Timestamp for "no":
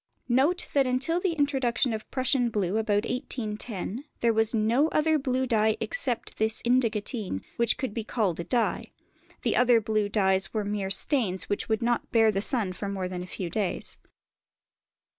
4.51-4.87